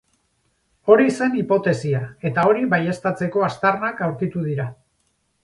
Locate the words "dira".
4.51-4.69